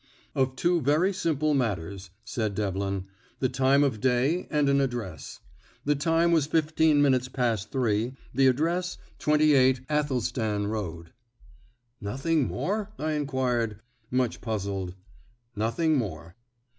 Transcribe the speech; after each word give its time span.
"Of 0.33 0.55
two 0.55 0.81
very 0.81 1.13
simple 1.13 1.53
matters," 1.53 2.09
said 2.25 2.55
Devlin; 2.55 3.05
"the 3.37 3.49
time 3.49 3.83
of 3.83 4.01
day 4.01 4.47
and 4.49 4.67
an 4.67 4.81
address. 4.81 5.41
The 5.85 5.93
time 5.93 6.31
was 6.31 6.47
fifteen 6.47 7.03
minutes 7.03 7.27
past 7.27 7.69
three, 7.71 8.13
the 8.33 8.47
address, 8.47 8.97
28 9.19 9.81
Athelstan 9.91 10.65
Road." 10.65 11.11
"Nothing 12.01 12.47
more?" 12.47 12.89
I 12.97 13.11
inquired, 13.11 13.79
much 14.09 14.41
puzzled. 14.41 14.95
"Nothing 15.55 15.97
more." 15.97 16.35